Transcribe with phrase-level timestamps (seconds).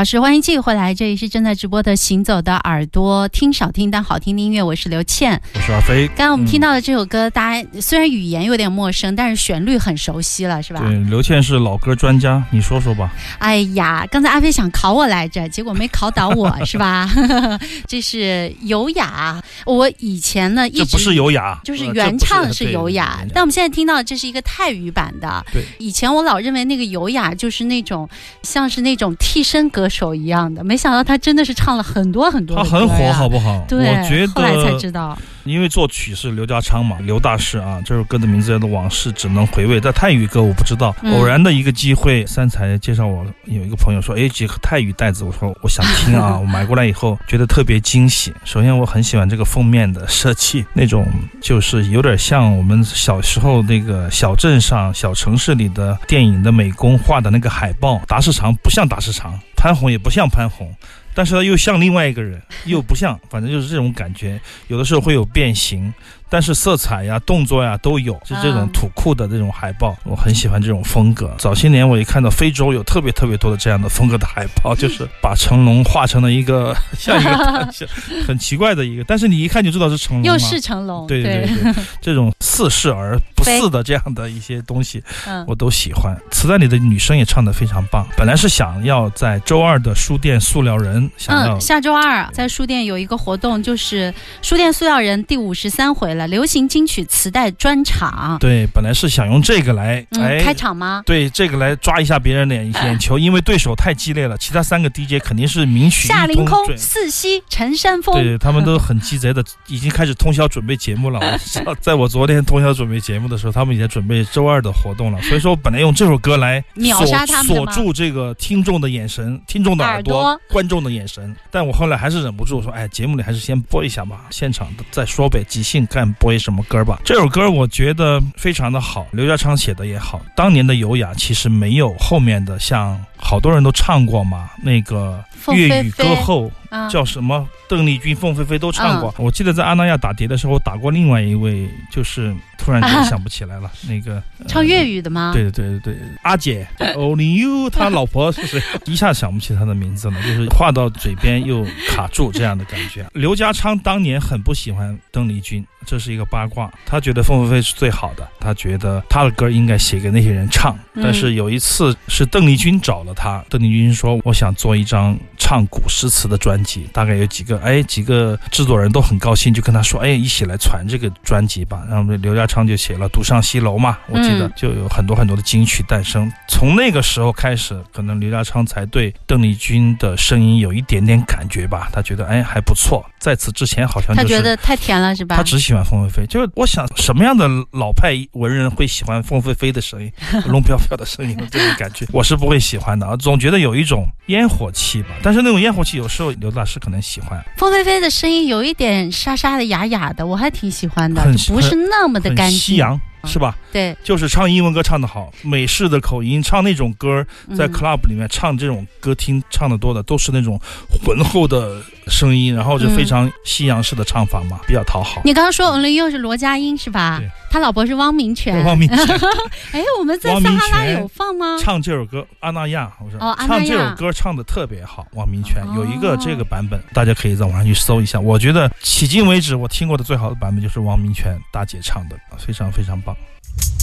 [0.00, 6.08] 这一小时欢迎继续回来，这里是正在直播的《行走的耳朵》，听少听但好听的音乐，我是刘倩，我是阿飞。
[6.16, 10.80] 刚刚我们听到的这首歌，大家虽然语言有点陌生，但是旋律很熟悉了，是吧？
[10.86, 13.12] 对，刘倩是老歌专家，你说说吧。
[13.40, 17.06] 哎呀，刚才阿飞想考我来着，结果没考倒我，是吧？
[17.86, 25.44] 这是优雅，我以前呢一直这不是优雅，就是呃原唱是优雅，对但我们现在听到的这是一个泰语版的。
[25.52, 28.08] 对，以前我老认为那个优雅就是那种
[28.42, 33.62] 像是那种替身歌手一样的，没想到他真的是唱了很多很多他很火，好不好？
[33.68, 35.18] 对，我觉后来才知，道。
[35.44, 39.78] 因为作曲是刘家昌嘛，刘大师啊，这首歌的名字叫做《往事只能回味》。
[39.82, 48.32] 但泰语歌我不知道，嗯偶然的一个机会，三才介绍我，有一个朋友说，哎，几个泰语袋子，我说我想听啊， 我买过来以后觉得特别惊喜。
[48.44, 51.06] 首先我很喜欢这个封面的设计，那种
[51.40, 60.70] 就是有点像我们小时候那个小镇上、小城市里的电影的美工画的那个海报，达市场不像达市场，潘虹也不像潘虹。
[61.12, 64.40] 但是他又像另外一个人，又不像，反正就是这种感觉。
[64.68, 65.92] 有的时候会有变形，
[66.28, 71.34] 但是色彩呀、动作呀都有，是这种啊土酷的这种海报，我很喜欢这种风格。
[71.36, 77.88] 早些年我一看到非洲有特别特别多的这样的风格的海报，就是 把成龙画成了一个像一个像
[78.24, 86.14] 很奇怪的一个，但是你一看就知道是成龙、啊，又是成龙，对对对，这种似是而不似的这样的一些东西，嗯我都喜欢。
[86.30, 88.06] 磁带里的女生也唱得非常棒。
[88.16, 94.12] 本来是想要在周二的书店塑料人想要嗯，下周二在书店有一个活动，就是
[94.42, 98.36] 书店塑料人第五十三回了，流行金曲磁带专场。
[98.38, 101.02] 对，本来是想用这个来嗯，哎开场吗？
[101.06, 108.14] 对这个来抓一下别人的眼眼球，因为对手太激烈了，其他三个 DJ 肯定是名曲夏凌空、四夕、陈山峰。
[108.14, 111.20] 对他们都很鸡贼的，已经开始通宵准备节目了。
[111.64, 115.22] 我， 在我昨天通宵准备节目的时候，他们已经准备周二的活动了。
[115.22, 127.00] 所以说，我本来用这首歌来秒锁杀他们锁住这个听众的眼神、听众的耳朵、耳朵观众的眼神，但我后来还是忍不住说，哎，节目里还是先播一下吧，现场再说呗，即兴看播一什么歌吧。
[127.04, 135.22] 这首歌我觉得非常的好，刘家昌写的也好，当年的优雅其实没有后面的像好多人都唱过嘛，那个
[135.52, 136.50] 粤语歌后。
[136.70, 137.48] 啊叫什么？
[137.68, 139.12] 邓丽君、凤飞飞都唱过。
[139.18, 145.32] 我记得在阿那亚打碟的时候，打过另外一位，就是突然间想不起来了， 那个、呃唱粤语的吗？
[145.34, 148.62] 对对对对，阿姐，Only You，他老婆是谁？
[148.86, 153.06] 一下想不起他的名字了，就是话到嘴边又卡住这样的感觉。
[153.14, 160.76] 刘家昌当年很不喜欢邓丽君，这是一个八卦，他觉得凤飞飞是最好的，他觉得他的歌应该写给那些人唱。
[160.94, 165.18] 嗯但是有一次是邓丽君找了他，邓丽君说：“我想做一张
[165.50, 171.82] 唱古诗词的专辑，大概有几个，哎，几个制作人都很高兴，就跟他说，哎，一起来传这个专辑吧。
[171.90, 176.32] 然后刘家昌就写了《独上西楼》嘛，我记得嗯就有很多很多的金曲诞生。
[176.46, 183.04] 从那个时候开始，可能刘家昌才对邓丽君的声音有一点点感觉吧，他觉得哎还不错。
[183.18, 185.34] 在此之前，好像他就是觉得太甜了是吧？
[185.34, 190.12] 他只喜欢凤飞飞，就是我想什么样的老派文人会喜欢凤飞飞的声音，
[190.46, 195.08] 龙飘飘的声音这种感觉，我是不会喜欢的啊，总觉得有一种烟火气吧。
[195.20, 202.78] 但是那种烟火气，有时候刘老师可能喜欢，凤飞飞的声音有一点沙沙的、哑哑的，我还挺喜欢的，就不是那么的干净。
[203.24, 203.56] 是吧？
[203.72, 207.24] 对，就是唱英文歌唱得好，美式的口音唱那种歌，
[207.56, 210.60] 在嗯 club 里面唱这种歌厅唱的多的都是那种
[211.04, 215.20] 浑厚的声音，然后就非常西洋式的唱法嘛，比较讨好。
[215.24, 217.30] 你刚刚说 Only You 是罗家英是吧对？
[217.50, 218.64] 他老婆是汪明荃。
[218.64, 218.98] 汪明荃
[219.72, 221.58] 哎，我们在撒哈拉荃有放吗？
[221.60, 228.18] 唱这首歌，阿那亚，我说、唱这首歌唱的特别好，汪明荃、哦有一个这个版本，大家可以在网上去搜一下。
[228.20, 233.09] 我觉得迄今为止我听过的最好的版本就是汪明荃大姐唱的，非常非常棒。
[233.14, 233.79] パ。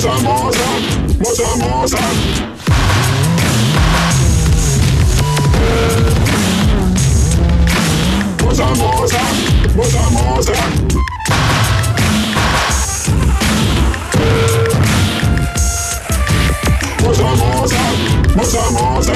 [0.00, 0.64] 摩擦摩擦
[1.18, 2.30] 摩擦摩擦。
[18.36, 19.09] 摩擦摩擦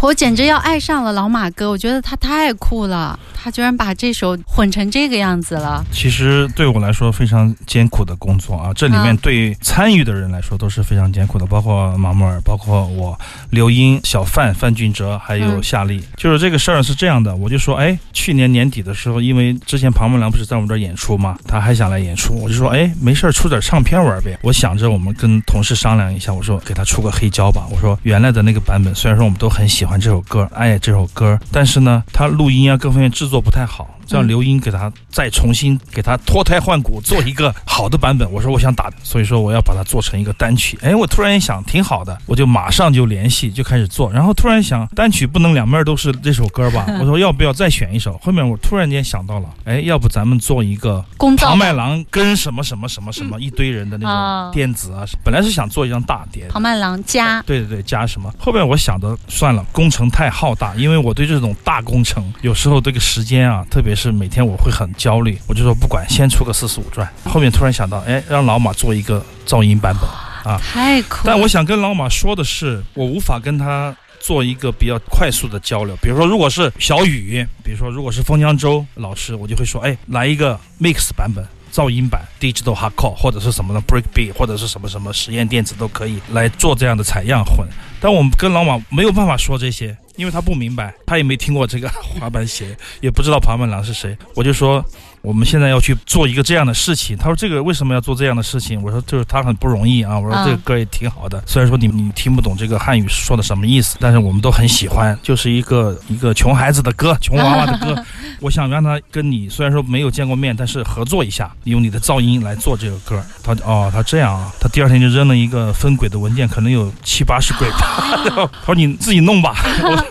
[0.00, 5.84] 我简直要爱上了老马哥，我觉得他太酷了，他居然把这首混成这个样子了。
[5.92, 13.20] 其实对我来说非常艰苦的工作啊，这里面啊对参与的人来说都是非常艰苦的，包括马木尔，包括我
[13.50, 16.02] 刘英、小范、范俊哲，还有嗯夏利。
[16.16, 24.38] 就是这个事儿是这样的，我就说，哎，去年年底的时候，因为之前庞木良不是在我们这儿演出嘛，他还想来演出，我就说，哎，没事儿出点唱片玩呗。
[24.40, 27.66] 我想着我们跟同事商量一下，我说给他出个黑胶吧。
[27.70, 33.93] 我说原来的那个版本，虽然说我们都很喜欢这首歌，爱这首歌，但是呢，他录音啊各方面制作做不太好。
[34.08, 38.30] 让嗯刘英给他再重新给他脱胎换骨，做一个好的版本。
[38.30, 40.78] 我说我想打，所以说我要把它做成一个单曲。
[40.82, 44.10] 哎，我突然一想挺好的，我就马上就联系，就开始做。
[44.12, 46.86] 然后突然想，单曲不能两面都是这首歌吧？
[47.00, 48.18] 我说 要不要再选一首？
[48.22, 51.04] 后面我突然间想到了，哎，要不咱们做一个
[51.36, 56.46] 庞麦郎跟什么什么什么什么一堆人的那啊种电子啊，本来是想做一张大碟。
[56.50, 58.32] 庞麦郎加对对对，加什么？
[58.38, 67.08] 后面我想的算了，工程太浩大，因为我对这种大工程有时候这个时间啊，特别是每天我会很焦虑，我就说不管，先出个四十五转。
[67.24, 70.08] 后面突然想到，哎，让老马做一个噪音版本
[70.52, 70.60] 啊。
[70.62, 71.22] 太酷了。
[71.26, 75.96] 但我想跟老马说的是，我无法跟他做一个比较快速的交流。
[76.02, 81.44] 比如说，如果是小雨，比如说如果是封江州老师，我就会说，哎，来一个 mix 版本。
[81.74, 87.66] 噪音版、digital hardcore 或者是什么的 breakbeat 或者是什么什么实验电子都可以来做这样的采样混。
[88.00, 91.88] 但我们跟老马没有办法说这些，因为他不明白，他也没听过这个
[92.20, 94.16] 滑板鞋，也不知道庞本狼是谁。
[94.36, 94.84] 我就说
[95.24, 97.16] 我们现在要去做一个这样的事情。
[97.16, 98.82] 他说这个为什么要做这样的事情？
[98.82, 100.18] 我说就是他很不容易啊。
[100.18, 108.04] 我说嗯这个歌也挺好的，虽然说你你听不懂这个汉语说的什么意思，但是我们都很喜欢，就是一个一个穷孩子的歌， 穷娃娃的歌。
[108.40, 113.24] 我想让他跟你虽然说没有见过面，但是合作一下，用你的噪音来做这个歌。
[113.42, 118.50] 他哦，他这样啊，他第二天就扔了一个分轨的文件，可能有七八十 轨吧。
[118.60, 120.04] 他说你自己弄吧，我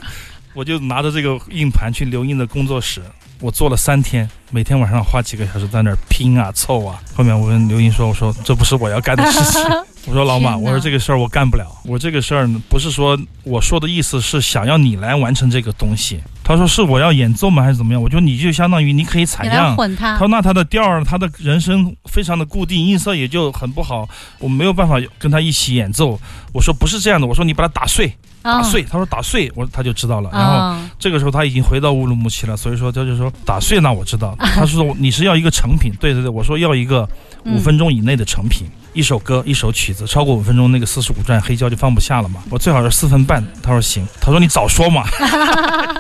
[0.56, 3.00] 我就拿着这个硬盘去刘英的工作室。
[3.44, 6.98] 我做了三天，每天晚上花几个小时在那儿拼啊凑啊。
[7.14, 9.62] 后面我跟刘英说：“我说这不是我要干的事情。
[10.06, 16.20] ”我说老马，我说这个事儿我干不了，我这个事儿呢不是说我说的意思是想要你来完成这个东西。
[16.44, 18.02] 他说是我要演奏吗还是怎么样？
[18.02, 19.78] 我就你就相当于你可以采样。
[19.98, 24.08] 他说那他的调儿，他的人声非常的固定，音色也就很不好，
[24.40, 26.20] 我没有办法跟他一起演奏。
[26.52, 28.84] 我说不是这样的，我说你把它打碎，打嗯碎。
[28.84, 30.30] 他说打碎，我他就知道了。
[30.34, 34.36] 然后嗯这个时候他已经回到乌鲁木齐了，所以说他就说打碎那我知道。
[34.38, 37.08] 他说你是要一个成品，对对对，我说要一个
[37.46, 42.44] 五分钟以内的成品，一首歌一首曲子，超过五分钟那个四十五转黑胶就放不下了嘛。
[42.50, 43.44] 我最好是四分半。
[43.62, 45.04] 他说行，他说你早说嘛。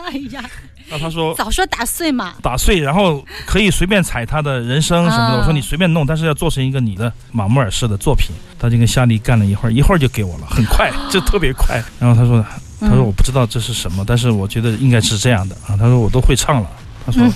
[0.05, 0.43] 哎呀，
[0.89, 2.33] 那他说早说打碎嘛。
[2.41, 5.33] 打碎，然后可以随便踩他的人生什么的。
[5.33, 8.29] 啊我说你随便弄，但是要做成一个你的马穆尔式的作品。
[8.59, 11.83] 他就跟夏利干了一会儿，一会儿就给我了，很快，就特别快。
[11.99, 12.45] 然后他说，
[12.79, 15.75] 他说我不知道这是什么，但是我觉得应该是这样的啊。
[15.75, 16.69] 他说我都会唱了。
[17.05, 17.33] 他说嗯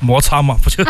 [0.00, 0.84] 摩擦嘛，不就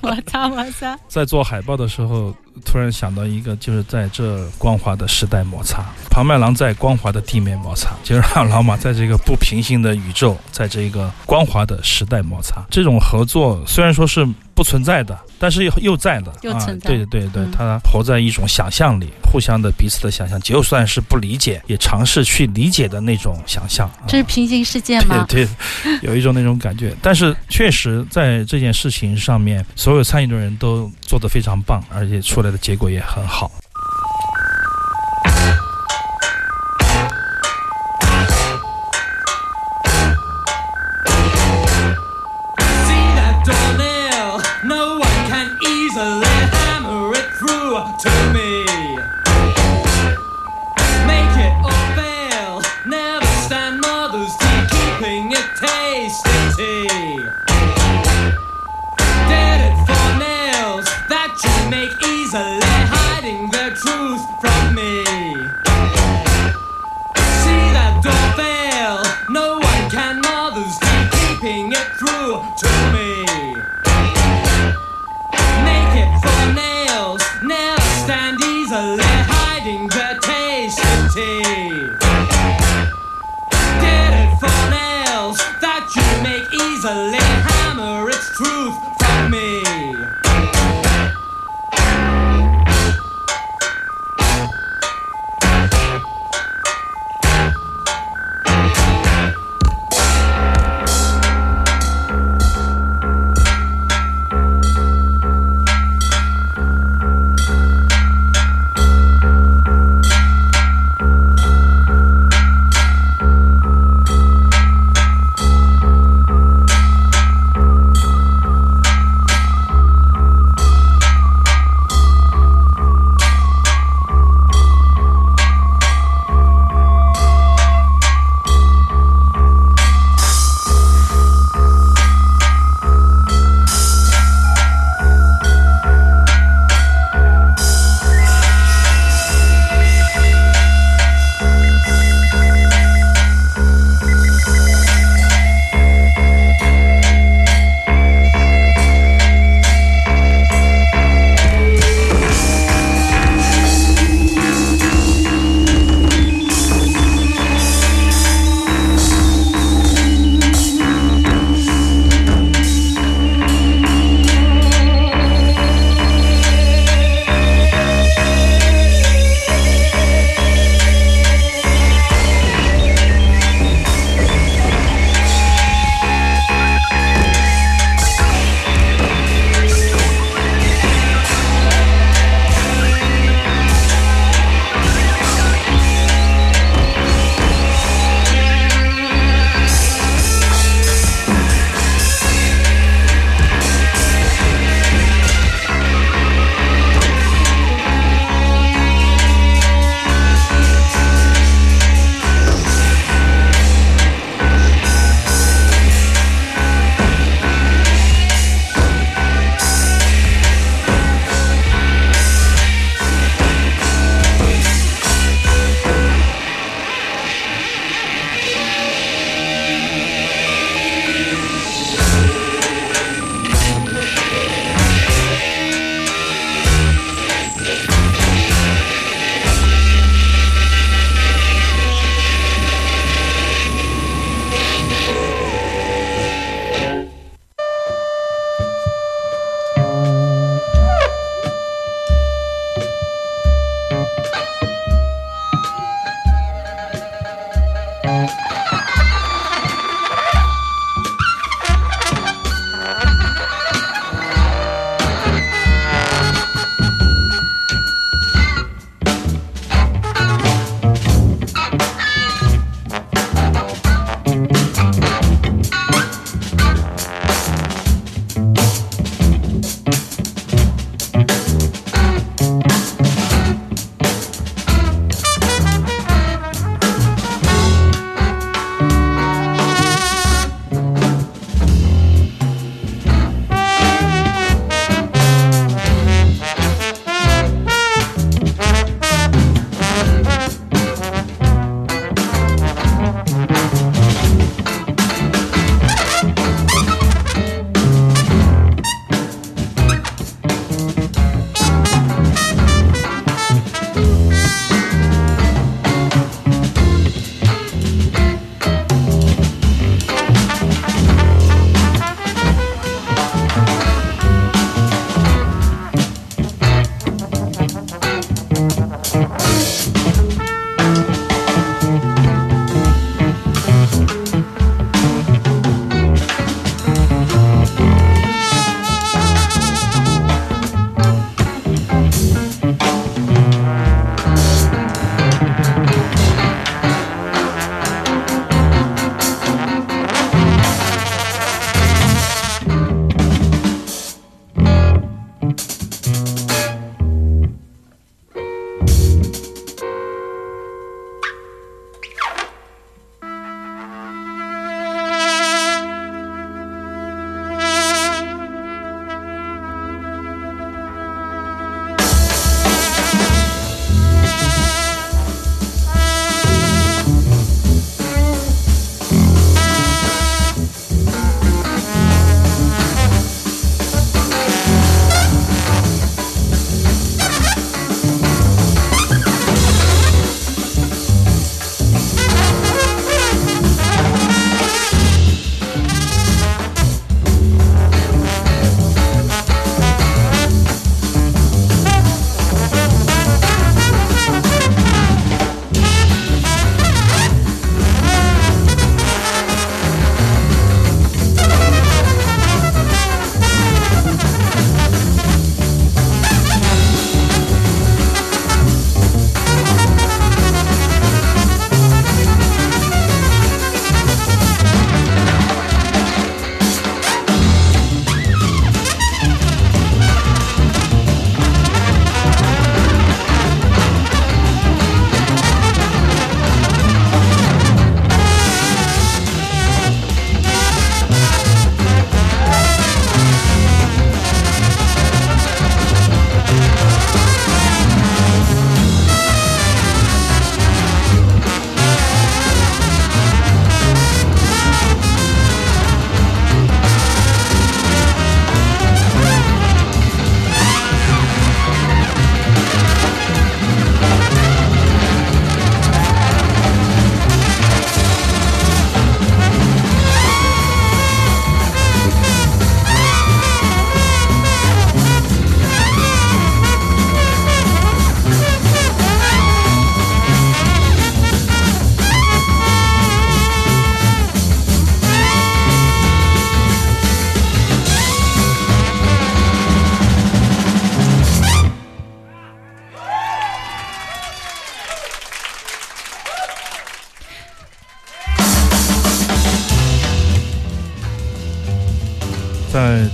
[0.00, 0.98] 摩擦 摩擦！
[1.08, 2.34] 在做海报的时候，
[2.64, 12.62] 突然想到一个，就是在这光滑的时代摩擦，庞麦郎在光滑的地面摩擦，就让老马在这个不平行的宇宙，在这个光滑的时代摩擦。
[12.70, 23.86] 这种合作虽然说是不存在的，但是又又在的啊又存，在对对对对嗯，它活在一种想象里，互相的彼此的想象，就算是不理解，也尝试去理解的那种想象。
[23.88, 25.26] 啊这是平行世界吗？
[25.28, 25.46] 对
[25.84, 26.96] 对， 有一种那种感觉。
[27.02, 33.52] 但是确实在这件事情上面，所有参与的人都做得非常棒，而且出来的结果也很好。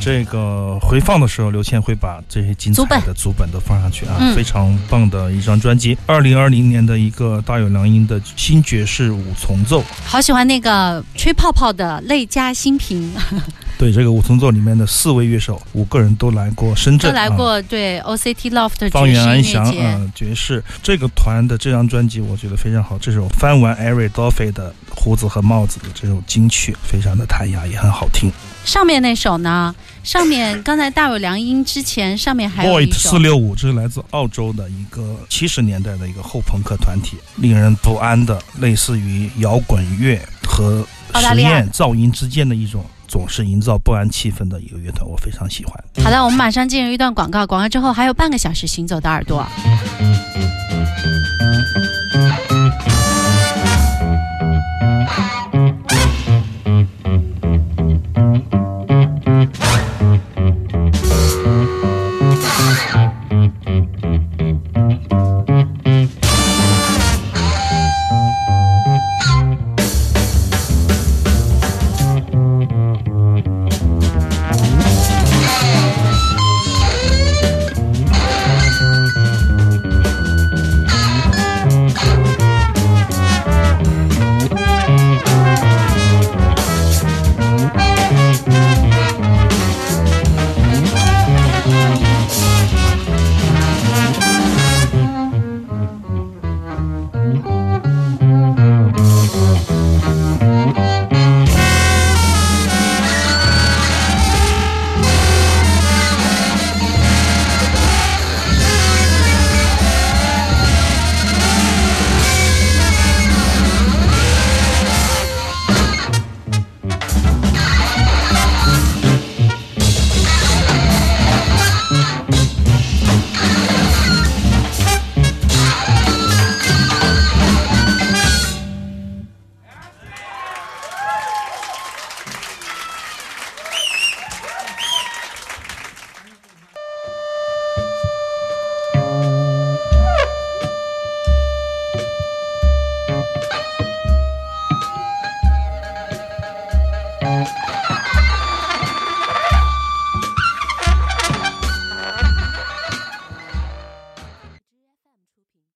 [0.05, 3.49] 这个回放的时候，刘谦会把这些精彩的足本。
[3.53, 4.35] 都放上去啊，嗯。
[4.35, 5.97] 非常棒的一张专辑。
[6.07, 13.13] 二零二零年的一个大有良音的新爵士五重奏，好喜欢那个吹泡泡的泪加新平，
[13.83, 22.97] 对这个五重奏里面的四位乐手，五个人都来过深圳，都来啊过对 OCT Loft 的方圆安祥，爵士音乐节嗯、爵士这个团的这张专辑，我觉得非常好。
[22.97, 28.31] 这首翻完 Eric Dolphy 的胡子和帽子的这首金曲，非常的弹雅，也很好听。
[28.65, 29.75] 上面那首呢？
[30.05, 45.75] 上面刚才大有良音之前，上面还有一首四六五，这是来自澳洲的一个七十年代的一个后朋克团体，令人不安的，类似于摇滚乐和实验噪音之间的一种，总是营造不安气氛的一个乐团，我非常喜欢。
[46.03, 49.47] 好的，我们马上进入一段广告，广告之后还有半个小时行走的耳朵。